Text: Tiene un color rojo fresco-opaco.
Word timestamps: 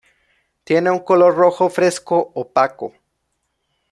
Tiene 0.63 0.89
un 0.89 0.97
color 1.03 1.35
rojo 1.35 1.69
fresco-opaco. 1.69 2.91